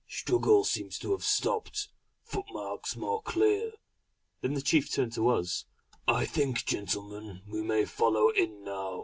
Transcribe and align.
Struggle 0.07 0.63
seems 0.63 0.97
to 0.97 1.11
have 1.11 1.23
stopped. 1.23 1.89
Footmarks 2.23 2.95
more 2.95 3.21
clear."... 3.21 3.73
Then 4.41 4.55
the 4.55 4.61
chief 4.63 4.91
turned 4.91 5.13
to 5.13 5.29
us: 5.29 5.65
"I 6.07 6.25
think 6.25 6.65
gentlemen, 6.65 7.41
we 7.45 7.61
may 7.61 7.85
follow 7.85 8.29
in 8.31 8.63
now. 8.63 8.99